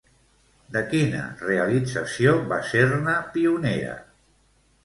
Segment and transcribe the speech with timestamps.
[0.77, 3.95] De quina realització va ser-ne pionera?